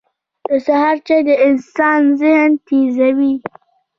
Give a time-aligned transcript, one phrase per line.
[0.47, 3.33] •د سهار چای د انسان ذهن تیزوي.